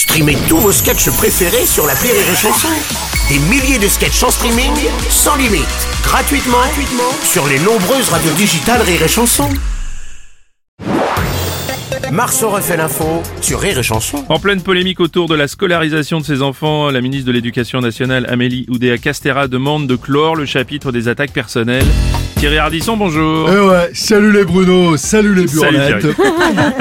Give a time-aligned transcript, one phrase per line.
[0.00, 2.68] Streamez tous vos sketchs préférés sur la Rire et Chanson.
[3.28, 4.72] Des milliers de sketchs en streaming,
[5.10, 5.66] sans limite,
[6.02, 9.50] gratuitement, gratuitement sur les nombreuses radios digitales Rire et Chanson.
[12.10, 14.24] Marceau refait l'info sur Rire et Chanson.
[14.30, 18.24] En pleine polémique autour de la scolarisation de ses enfants, la ministre de l'Éducation nationale
[18.30, 21.84] Amélie Oudéa-Castera demande de clore le chapitre des attaques personnelles.
[22.40, 23.50] Thierry Ardisson, bonjour.
[23.52, 25.44] Eh ouais, salut les Bruno, salut les.
[25.44, 26.06] Thierry.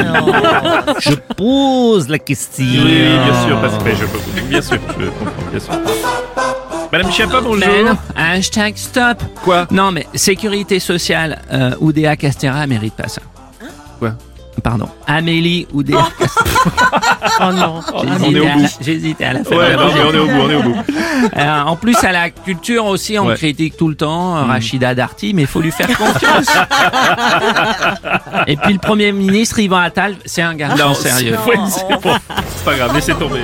[0.99, 2.65] Je pose la question.
[2.65, 5.73] Oui, bien sûr, Pascal, je peux, bien sûr, je comprends, bien sûr.
[6.91, 7.59] Madame Chiappa, bonjour.
[7.59, 9.21] Ben non, hashtag stop.
[9.43, 9.67] Quoi?
[9.69, 13.21] Non, mais sécurité sociale, euh, Oudéa Castera mérite pas ça.
[13.99, 14.13] Quoi?
[14.63, 14.89] Pardon.
[15.05, 16.45] Amélie Oudéa Castera.
[17.41, 18.61] oh non, on est au j'hésitais à bout.
[18.61, 19.57] la- j'hésitais à la faire.
[19.57, 20.75] Ouais, non, mais on est au bout, on est au bout.
[21.35, 23.35] Euh, en plus, à la culture aussi, on Ouais.
[23.35, 26.47] critique tout le temps euh, Rachida Darty, mais il faut lui faire confiance.
[28.47, 31.35] Et puis le Premier ministre, Yvan Attal, c'est un garçon Non, sérieux.
[31.43, 32.13] c'est- ouais, c'est bon.
[32.55, 33.41] C'est pas grave, laissez tomber.